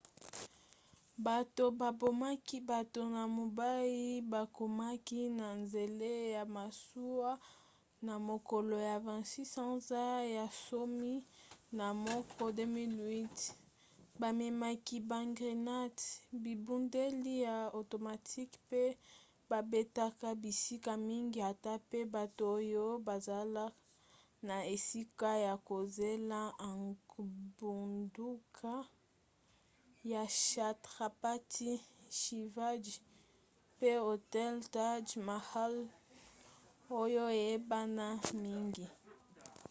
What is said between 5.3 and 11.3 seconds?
na nzela ya masuwa na mokolo ya 26 sanza ya zomi